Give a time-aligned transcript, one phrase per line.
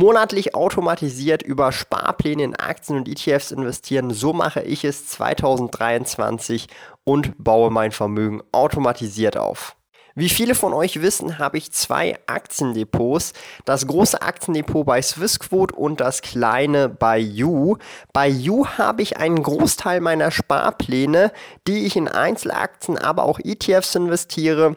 [0.00, 4.10] monatlich automatisiert über Sparpläne in Aktien und ETFs investieren.
[4.10, 6.68] So mache ich es 2023
[7.04, 9.76] und baue mein Vermögen automatisiert auf.
[10.14, 13.34] Wie viele von euch wissen, habe ich zwei Aktiendepots.
[13.66, 17.76] Das große Aktiendepot bei Swissquote und das kleine bei You.
[18.14, 21.30] Bei You habe ich einen Großteil meiner Sparpläne,
[21.68, 24.76] die ich in Einzelaktien, aber auch ETFs investiere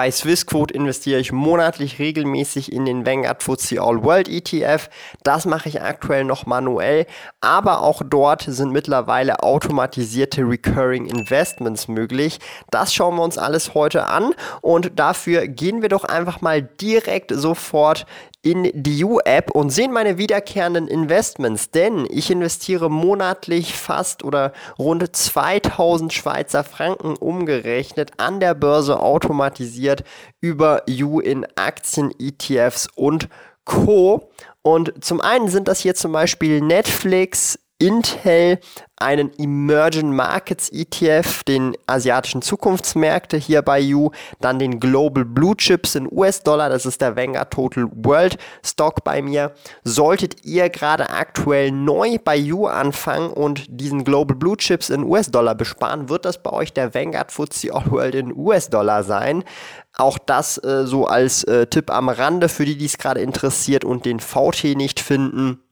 [0.00, 4.88] bei Swissquote investiere ich monatlich regelmäßig in den Vanguard FTSE All World ETF.
[5.22, 7.04] Das mache ich aktuell noch manuell,
[7.42, 12.38] aber auch dort sind mittlerweile automatisierte Recurring Investments möglich.
[12.70, 17.30] Das schauen wir uns alles heute an und dafür gehen wir doch einfach mal direkt
[17.34, 18.06] sofort
[18.42, 25.14] in die U-App und sehen meine wiederkehrenden Investments, denn ich investiere monatlich fast oder rund
[25.14, 30.04] 2000 Schweizer Franken umgerechnet an der Börse automatisiert
[30.40, 33.28] über U in Aktien, ETFs und
[33.64, 34.30] Co.
[34.62, 38.60] Und zum einen sind das hier zum Beispiel Netflix, Intel
[38.96, 45.94] einen Emerging Markets ETF, den asiatischen Zukunftsmärkte hier bei You, dann den Global Blue Chips
[45.94, 49.52] in US-Dollar, das ist der Vanguard Total World Stock bei mir.
[49.82, 55.54] Solltet ihr gerade aktuell neu bei You anfangen und diesen Global Blue Chips in US-Dollar
[55.54, 59.42] besparen, wird das bei euch der Vanguard FTSE All World in US-Dollar sein.
[59.96, 63.84] Auch das äh, so als äh, Tipp am Rande für die, die es gerade interessiert
[63.84, 65.62] und den VT nicht finden.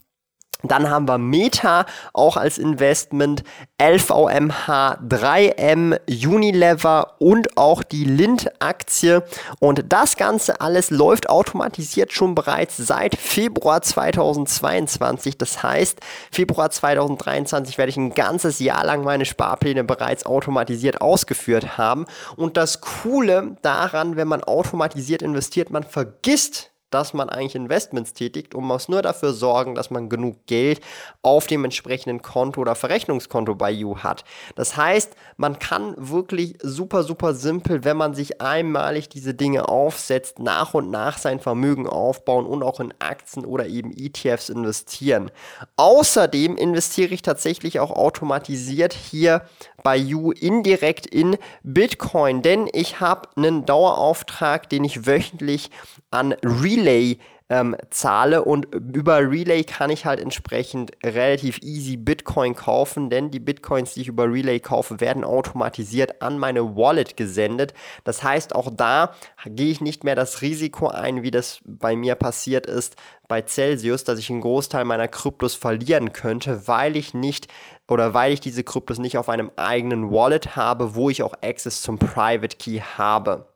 [0.64, 3.44] Dann haben wir Meta auch als Investment,
[3.80, 9.22] LVMH, 3M, Unilever und auch die Lind-Aktie.
[9.60, 15.38] Und das Ganze alles läuft automatisiert schon bereits seit Februar 2022.
[15.38, 16.00] Das heißt,
[16.32, 22.06] Februar 2023 werde ich ein ganzes Jahr lang meine Sparpläne bereits automatisiert ausgeführt haben.
[22.34, 28.54] Und das Coole daran, wenn man automatisiert investiert, man vergisst dass man eigentlich Investments tätigt
[28.54, 30.80] und muss nur dafür sorgen, dass man genug Geld
[31.22, 34.24] auf dem entsprechenden Konto oder Verrechnungskonto bei You hat.
[34.54, 40.38] Das heißt, man kann wirklich super, super simpel, wenn man sich einmalig diese Dinge aufsetzt,
[40.38, 45.30] nach und nach sein Vermögen aufbauen und auch in Aktien oder eben ETFs investieren.
[45.76, 49.42] Außerdem investiere ich tatsächlich auch automatisiert hier
[49.82, 55.70] bei You indirekt in Bitcoin, denn ich habe einen Dauerauftrag, den ich wöchentlich
[56.10, 57.18] an Relay
[57.50, 63.40] ähm, zahle und über Relay kann ich halt entsprechend relativ easy Bitcoin kaufen, denn die
[63.40, 67.74] Bitcoins, die ich über Relay kaufe, werden automatisiert an meine Wallet gesendet.
[68.04, 69.14] Das heißt, auch da
[69.46, 72.96] gehe ich nicht mehr das Risiko ein, wie das bei mir passiert ist
[73.28, 77.46] bei Celsius, dass ich einen Großteil meiner Kryptos verlieren könnte, weil ich nicht
[77.86, 81.82] oder weil ich diese Kryptos nicht auf einem eigenen Wallet habe, wo ich auch Access
[81.82, 83.46] zum Private Key habe.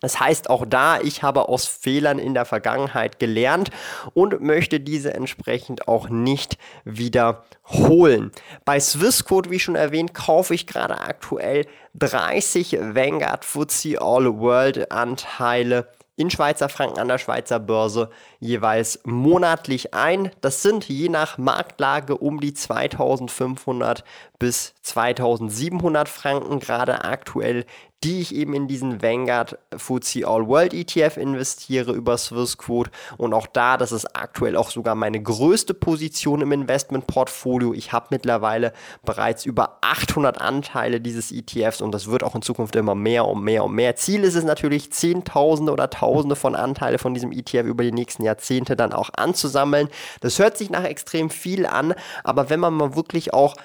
[0.00, 3.70] Das heißt, auch da, ich habe aus Fehlern in der Vergangenheit gelernt
[4.12, 8.30] und möchte diese entsprechend auch nicht wiederholen.
[8.64, 15.88] Bei Swissquote, wie schon erwähnt, kaufe ich gerade aktuell 30 Vanguard FTSE All World Anteile
[16.16, 20.30] in Schweizer Franken an der Schweizer Börse jeweils monatlich ein.
[20.40, 24.02] Das sind je nach Marktlage um die 2500
[24.38, 27.64] bis 2700 Franken gerade aktuell
[28.04, 32.90] die ich eben in diesen Vanguard FTSE All World ETF investiere über Swissquote.
[33.16, 37.72] Und auch da, das ist aktuell auch sogar meine größte Position im Investmentportfolio.
[37.72, 38.72] Ich habe mittlerweile
[39.04, 43.42] bereits über 800 Anteile dieses ETFs und das wird auch in Zukunft immer mehr und
[43.42, 43.96] mehr und mehr.
[43.96, 48.22] Ziel ist es natürlich, Zehntausende oder Tausende von Anteile von diesem ETF über die nächsten
[48.24, 49.88] Jahrzehnte dann auch anzusammeln.
[50.20, 51.94] Das hört sich nach extrem viel an,
[52.24, 53.56] aber wenn man mal wirklich auch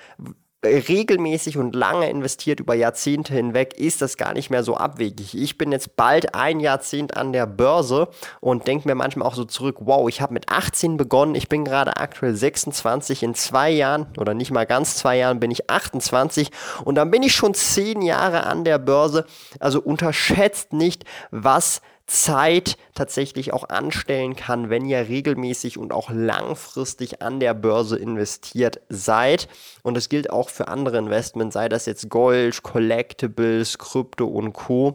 [0.63, 5.35] regelmäßig und lange investiert über Jahrzehnte hinweg, ist das gar nicht mehr so abwegig.
[5.35, 8.09] Ich bin jetzt bald ein Jahrzehnt an der Börse
[8.39, 11.65] und denke mir manchmal auch so zurück, wow, ich habe mit 18 begonnen, ich bin
[11.65, 16.51] gerade aktuell 26, in zwei Jahren oder nicht mal ganz zwei Jahren bin ich 28
[16.85, 19.25] und dann bin ich schon zehn Jahre an der Börse.
[19.59, 27.21] Also unterschätzt nicht, was Zeit tatsächlich auch anstellen kann, wenn ihr regelmäßig und auch langfristig
[27.21, 29.47] an der Börse investiert seid.
[29.83, 34.93] Und das gilt auch für andere Investments, sei das jetzt Gold, Collectibles, Krypto und Co.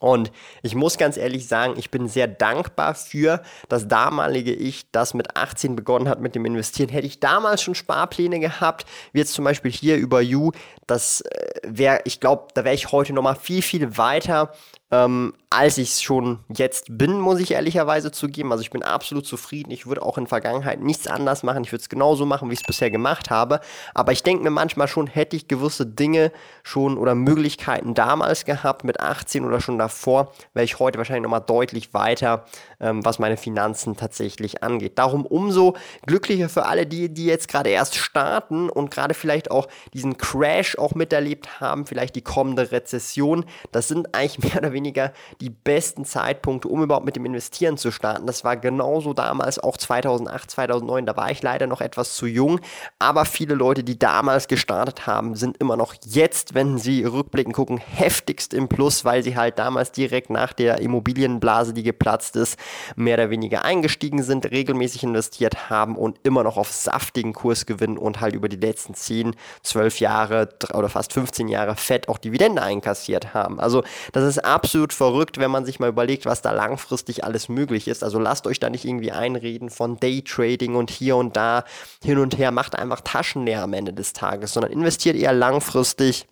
[0.00, 0.30] Und
[0.62, 5.36] ich muss ganz ehrlich sagen, ich bin sehr dankbar für das damalige Ich, das mit
[5.36, 6.88] 18 begonnen hat mit dem Investieren.
[6.88, 10.52] Hätte ich damals schon Sparpläne gehabt, wie jetzt zum Beispiel hier über You,
[10.86, 14.52] das äh, wäre, ich glaube, da wäre ich heute nochmal viel, viel weiter
[14.90, 18.52] ähm, als ich es schon jetzt bin, muss ich ehrlicherweise zugeben.
[18.52, 19.70] Also ich bin absolut zufrieden.
[19.70, 21.64] Ich würde auch in Vergangenheit nichts anders machen.
[21.64, 23.60] Ich würde es genauso machen, wie ich es bisher gemacht habe.
[23.94, 26.32] Aber ich denke mir manchmal schon, hätte ich gewisse Dinge
[26.62, 31.44] schon oder Möglichkeiten damals gehabt, mit 18 oder schon davor, wäre ich heute wahrscheinlich nochmal
[31.46, 32.44] deutlich weiter,
[32.78, 34.98] ähm, was meine Finanzen tatsächlich angeht.
[34.98, 35.76] Darum umso
[36.06, 40.76] glücklicher für alle die, die jetzt gerade erst starten und gerade vielleicht auch diesen Crash
[40.76, 43.46] auch miterlebt haben, vielleicht die kommende Rezession.
[43.72, 47.76] Das sind eigentlich mehr oder weniger weniger die besten Zeitpunkte, um überhaupt mit dem Investieren
[47.76, 48.26] zu starten.
[48.26, 51.06] Das war genauso damals, auch 2008, 2009.
[51.06, 52.60] Da war ich leider noch etwas zu jung.
[53.00, 57.78] Aber viele Leute, die damals gestartet haben, sind immer noch jetzt, wenn sie rückblickend gucken,
[57.78, 62.56] heftigst im Plus, weil sie halt damals direkt nach der Immobilienblase, die geplatzt ist,
[62.94, 67.98] mehr oder weniger eingestiegen sind, regelmäßig investiert haben und immer noch auf saftigen Kurs gewinnen
[67.98, 72.62] und halt über die letzten 10, 12 Jahre oder fast 15 Jahre fett auch Dividende
[72.62, 73.58] einkassiert haben.
[73.58, 73.82] Also
[74.12, 77.88] das ist absolut absolut verrückt, wenn man sich mal überlegt, was da langfristig alles möglich
[77.88, 78.04] ist.
[78.04, 81.64] Also lasst euch da nicht irgendwie einreden von Daytrading und hier und da
[82.04, 82.50] hin und her.
[82.50, 86.26] Macht einfach Taschen leer am Ende des Tages, sondern investiert eher langfristig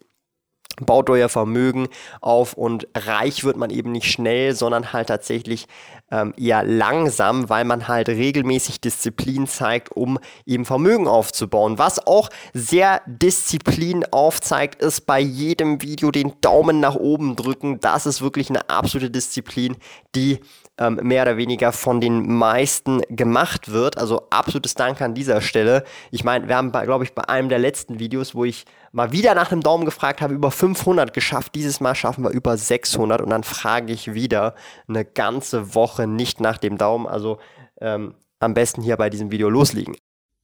[0.84, 1.88] baut euer Vermögen
[2.20, 5.67] auf und reich wird man eben nicht schnell, sondern halt tatsächlich
[6.11, 11.78] ähm, eher langsam, weil man halt regelmäßig Disziplin zeigt, um eben Vermögen aufzubauen.
[11.78, 17.81] Was auch sehr Disziplin aufzeigt, ist bei jedem Video den Daumen nach oben drücken.
[17.81, 19.76] Das ist wirklich eine absolute Disziplin,
[20.14, 20.40] die
[20.78, 23.99] ähm, mehr oder weniger von den meisten gemacht wird.
[23.99, 25.84] Also absolutes Dank an dieser Stelle.
[26.11, 28.64] Ich meine, wir haben, glaube ich, bei einem der letzten Videos, wo ich
[28.96, 31.54] mal wieder nach einem Daumen gefragt habe, über 500 geschafft.
[31.54, 34.54] Dieses Mal schaffen wir über 600 und dann frage ich wieder
[34.88, 37.06] eine ganze Woche nicht nach dem Daumen.
[37.06, 37.38] Also
[37.78, 39.94] ähm, am besten hier bei diesem Video loslegen.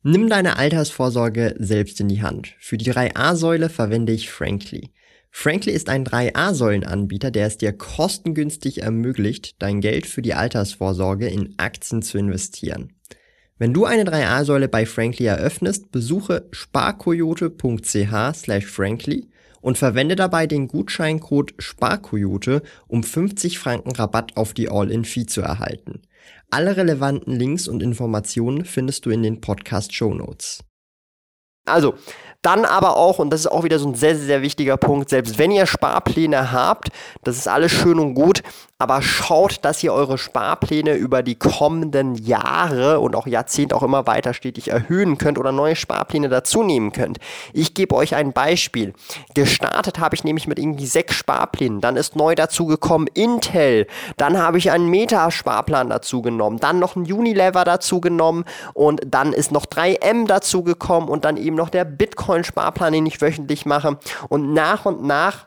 [0.02, 2.54] Nimm deine Altersvorsorge selbst in die Hand.
[2.58, 4.92] Für die 3a-Säule verwende ich Frankly.
[5.30, 11.54] Frankly ist ein 3A-Säulen-Anbieter, der es dir kostengünstig ermöglicht, dein Geld für die Altersvorsorge in
[11.56, 12.92] Aktien zu investieren.
[13.62, 19.28] Wenn du eine 3A-Säule bei Frankly eröffnest, besuche sparkoyote.ch slash frankly
[19.60, 26.02] und verwende dabei den Gutscheincode SPARKOYOTE, um 50 Franken Rabatt auf die All-In-Fee zu erhalten.
[26.50, 30.64] Alle relevanten Links und Informationen findest du in den Podcast-Show Notes.
[31.64, 31.94] Also,
[32.42, 35.38] dann aber auch, und das ist auch wieder so ein sehr, sehr wichtiger Punkt, selbst
[35.38, 36.88] wenn ihr Sparpläne habt,
[37.22, 38.42] das ist alles schön und gut,
[38.82, 44.08] aber schaut, dass ihr eure Sparpläne über die kommenden Jahre und auch Jahrzehnte auch immer
[44.08, 47.18] weiter stetig erhöhen könnt oder neue Sparpläne dazu nehmen könnt.
[47.52, 48.92] Ich gebe euch ein Beispiel.
[49.34, 51.80] Gestartet habe ich nämlich mit irgendwie sechs Sparplänen.
[51.80, 53.86] Dann ist neu dazu gekommen Intel.
[54.16, 56.58] Dann habe ich einen Meta-Sparplan dazu genommen.
[56.58, 58.44] Dann noch einen Unilever dazu genommen.
[58.74, 61.08] Und dann ist noch 3M dazu gekommen.
[61.08, 61.84] Und dann eben noch der
[62.32, 63.98] Bitcoin-Sparplan, den ich wöchentlich mache.
[64.28, 65.46] Und nach und nach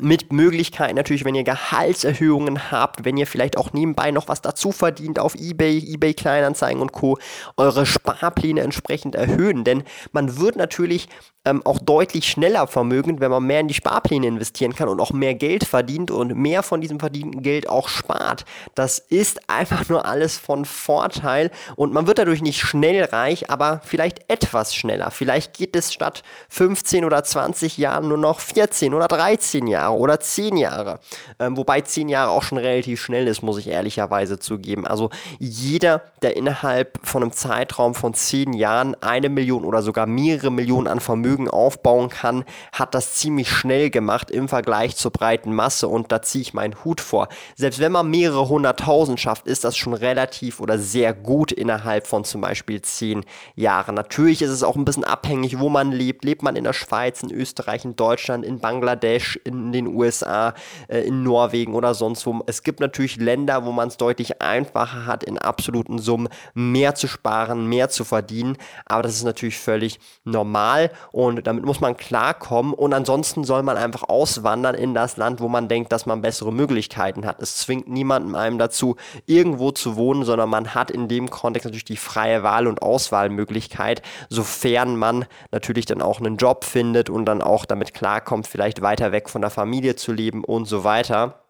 [0.00, 4.70] mit Möglichkeiten natürlich, wenn ihr Gehaltserhöhungen habt, wenn ihr vielleicht auch nebenbei noch was dazu
[4.70, 7.18] verdient auf eBay, eBay Kleinanzeigen und Co,
[7.56, 9.82] eure Sparpläne entsprechend erhöhen, denn
[10.12, 11.08] man wird natürlich
[11.44, 15.12] ähm, auch deutlich schneller vermögend, wenn man mehr in die Sparpläne investieren kann und auch
[15.12, 18.44] mehr Geld verdient und mehr von diesem verdienten Geld auch spart.
[18.74, 23.80] Das ist einfach nur alles von Vorteil und man wird dadurch nicht schnell reich, aber
[23.84, 25.10] vielleicht etwas schneller.
[25.10, 30.20] Vielleicht geht es statt 15 oder 20 Jahren nur noch 14 oder 13 Jahre oder
[30.20, 31.00] 10 Jahre.
[31.38, 34.86] Ähm, wobei 10 Jahre auch schon relativ schnell ist, muss ich ehrlicherweise zugeben.
[34.86, 40.50] Also jeder, der innerhalb von einem Zeitraum von 10 Jahren eine Million oder sogar mehrere
[40.50, 45.54] Millionen an Vermögen Vermögen aufbauen kann, hat das ziemlich schnell gemacht im Vergleich zur breiten
[45.54, 47.28] Masse und da ziehe ich meinen Hut vor.
[47.56, 52.24] Selbst wenn man mehrere hunderttausend schafft, ist das schon relativ oder sehr gut innerhalb von
[52.24, 53.94] zum Beispiel zehn Jahren.
[53.94, 56.24] Natürlich ist es auch ein bisschen abhängig, wo man lebt.
[56.24, 60.54] Lebt man in der Schweiz, in Österreich, in Deutschland, in Bangladesch, in den USA,
[60.88, 62.40] äh, in Norwegen oder sonst wo.
[62.46, 67.06] Es gibt natürlich Länder, wo man es deutlich einfacher hat, in absoluten Summen mehr zu
[67.08, 68.56] sparen, mehr zu verdienen.
[68.86, 72.74] Aber das ist natürlich völlig normal und damit muss man klarkommen.
[72.74, 76.52] Und ansonsten soll man einfach auswandern in das Land, wo man denkt, dass man bessere
[76.52, 77.40] Möglichkeiten hat.
[77.40, 78.96] Es zwingt niemanden einem dazu,
[79.26, 84.02] irgendwo zu wohnen, sondern man hat in dem Kontext natürlich die freie Wahl und Auswahlmöglichkeit,
[84.28, 89.12] sofern man natürlich dann auch einen Job findet und dann auch damit klarkommt, vielleicht weiter
[89.12, 89.59] weg von der Familie
[89.96, 91.44] zu leben und so weiter.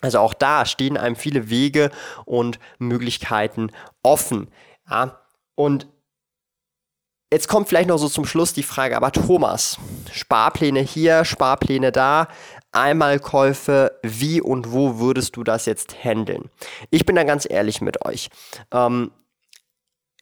[0.00, 1.90] Also auch da stehen einem viele Wege
[2.24, 3.70] und Möglichkeiten
[4.02, 4.50] offen.
[4.88, 5.20] Ja,
[5.54, 5.86] und
[7.32, 9.78] Jetzt kommt vielleicht noch so zum Schluss die Frage, aber Thomas,
[10.10, 12.26] Sparpläne hier, Sparpläne da,
[12.72, 16.50] Einmalkäufe, wie und wo würdest du das jetzt handeln?
[16.90, 18.30] Ich bin da ganz ehrlich mit euch.
[18.72, 19.12] Ähm,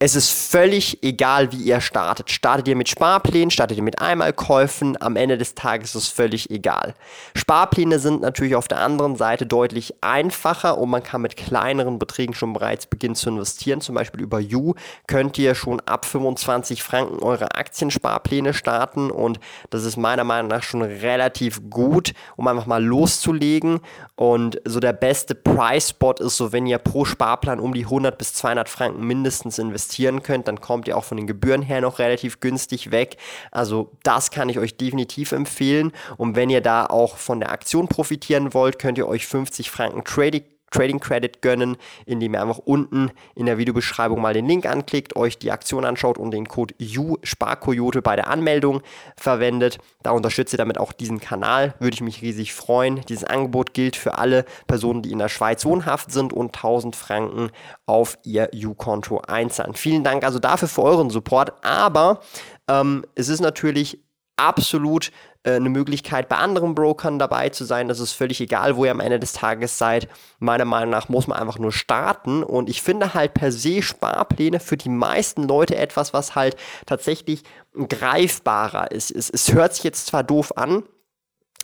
[0.01, 2.31] es ist völlig egal, wie ihr startet.
[2.31, 6.51] Startet ihr mit Sparplänen, startet ihr mit Einmalkäufen, am Ende des Tages ist es völlig
[6.51, 6.95] egal.
[7.35, 12.33] Sparpläne sind natürlich auf der anderen Seite deutlich einfacher und man kann mit kleineren Beträgen
[12.33, 13.81] schon bereits beginnen zu investieren.
[13.81, 14.75] Zum Beispiel über You
[15.09, 19.41] könnt ihr schon ab 25 Franken eure Aktiensparpläne starten und
[19.71, 23.81] das ist meiner Meinung nach schon relativ gut, um einfach mal loszulegen.
[24.15, 28.33] Und so der beste Price-Spot ist so, wenn ihr pro Sparplan um die 100 bis
[28.35, 31.99] 200 Franken mindestens investiert investieren könnt, dann kommt ihr auch von den Gebühren her noch
[31.99, 33.17] relativ günstig weg.
[33.51, 35.93] Also das kann ich euch definitiv empfehlen.
[36.17, 40.05] Und wenn ihr da auch von der Aktion profitieren wollt, könnt ihr euch 50 Franken
[40.05, 45.17] Trading Trading Credit gönnen, indem ihr einfach unten in der Videobeschreibung mal den Link anklickt,
[45.17, 48.83] euch die Aktion anschaut und den Code USparkoyote bei der Anmeldung
[49.17, 49.79] verwendet.
[50.03, 53.01] Da unterstützt ihr damit auch diesen Kanal, würde ich mich riesig freuen.
[53.09, 57.51] Dieses Angebot gilt für alle Personen, die in der Schweiz wohnhaft sind und 1000 Franken
[57.87, 59.75] auf ihr U-Konto einzahlen.
[59.75, 62.21] Vielen Dank also dafür für euren Support, aber
[62.69, 63.99] ähm, es ist natürlich
[64.39, 65.11] absolut
[65.45, 67.89] äh, eine Möglichkeit, bei anderen Brokern dabei zu sein.
[67.89, 70.09] Das ist völlig egal, wo ihr am Ende des Tages seid.
[70.39, 72.43] Meiner Meinung nach muss man einfach nur starten.
[72.43, 77.45] Und ich finde halt per se Sparpläne für die meisten Leute etwas, was halt tatsächlich
[77.77, 79.11] greifbarer ist.
[79.11, 80.83] Es, es hört sich jetzt zwar doof an,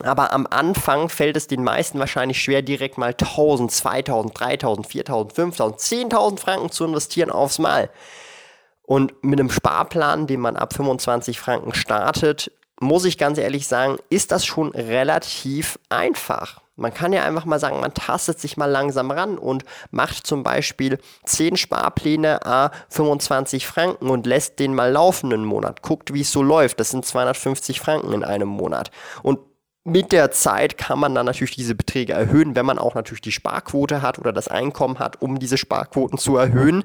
[0.03, 5.33] aber am Anfang fällt es den meisten wahrscheinlich schwer, direkt mal 1000, 2000, 3000, 4000,
[5.33, 7.89] 5000, 10.000 Franken zu investieren aufs Mal.
[8.81, 12.51] Und mit einem Sparplan, den man ab 25 Franken startet,
[12.85, 16.61] muss ich ganz ehrlich sagen, ist das schon relativ einfach.
[16.77, 20.43] Man kann ja einfach mal sagen, man tastet sich mal langsam ran und macht zum
[20.43, 25.81] Beispiel 10 Sparpläne a 25 Franken und lässt den mal laufen einen Monat.
[25.81, 26.79] Guckt, wie es so läuft.
[26.79, 28.91] Das sind 250 Franken in einem Monat.
[29.23, 29.39] Und
[29.85, 33.31] mit der Zeit kann man dann natürlich diese Beträge erhöhen, wenn man auch natürlich die
[33.31, 36.83] Sparquote hat oder das Einkommen hat, um diese Sparquoten zu erhöhen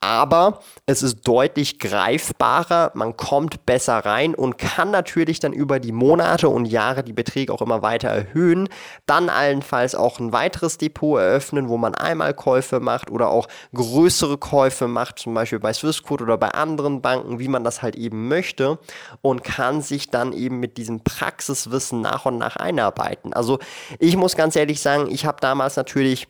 [0.00, 5.92] aber es ist deutlich greifbarer, man kommt besser rein und kann natürlich dann über die
[5.92, 8.68] Monate und Jahre die Beträge auch immer weiter erhöhen,
[9.06, 14.38] dann allenfalls auch ein weiteres Depot eröffnen, wo man einmal Käufe macht oder auch größere
[14.38, 18.28] Käufe macht, zum Beispiel bei Swissquote oder bei anderen Banken, wie man das halt eben
[18.28, 18.78] möchte
[19.20, 23.32] und kann sich dann eben mit diesem Praxiswissen nach und nach einarbeiten.
[23.32, 23.58] Also
[23.98, 26.28] ich muss ganz ehrlich sagen, ich habe damals natürlich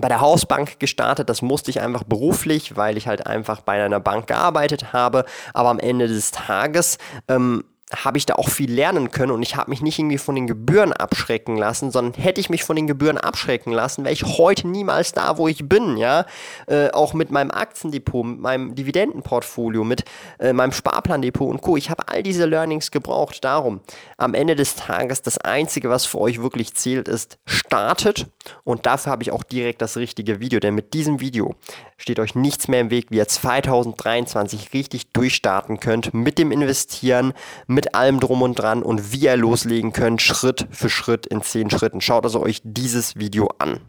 [0.00, 1.28] bei der Hausbank gestartet.
[1.28, 5.24] Das musste ich einfach beruflich, weil ich halt einfach bei einer Bank gearbeitet habe.
[5.52, 6.98] Aber am Ende des Tages
[7.28, 10.34] ähm, habe ich da auch viel lernen können und ich habe mich nicht irgendwie von
[10.34, 14.24] den Gebühren abschrecken lassen, sondern hätte ich mich von den Gebühren abschrecken lassen, wäre ich
[14.24, 16.24] heute niemals da, wo ich bin, ja.
[16.66, 20.04] Äh, auch mit meinem Aktiendepot, mit meinem Dividendenportfolio, mit
[20.38, 21.76] äh, meinem Sparplandepot und Co.
[21.76, 23.44] Ich habe all diese Learnings gebraucht.
[23.44, 23.80] Darum,
[24.16, 28.26] am Ende des Tages, das Einzige, was für euch wirklich zählt, ist, startet
[28.64, 31.54] und dafür habe ich auch direkt das richtige Video, denn mit diesem Video
[31.98, 37.34] steht euch nichts mehr im Weg, wie ihr 2023 richtig durchstarten könnt mit dem Investieren,
[37.74, 41.70] mit allem drum und dran und wie ihr loslegen könnt, Schritt für Schritt in 10
[41.70, 42.00] Schritten.
[42.00, 43.80] Schaut also euch dieses Video an.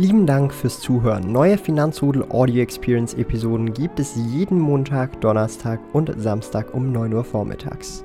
[0.00, 1.32] Lieben Dank fürs Zuhören.
[1.32, 7.24] Neue Finanzrudel Audio Experience Episoden gibt es jeden Montag, Donnerstag und Samstag um 9 Uhr
[7.24, 8.04] vormittags.